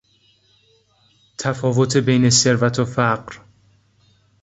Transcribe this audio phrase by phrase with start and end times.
[1.37, 3.35] تفاوت بین ثروت و فقر